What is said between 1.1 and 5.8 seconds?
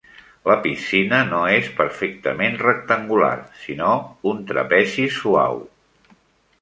no és perfectament rectangular, sinó un trapezi suau.